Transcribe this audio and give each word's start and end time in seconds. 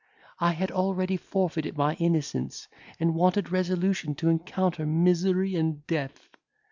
I 0.39 0.53
had 0.53 0.71
already 0.71 1.15
forfeited 1.15 1.77
my 1.77 1.93
innocence, 1.93 2.67
and 2.99 3.13
wanted 3.13 3.51
resolution 3.51 4.15
to 4.15 4.29
encounter 4.29 4.83
misery 4.83 5.55
and 5.55 5.85
death. 5.85 6.27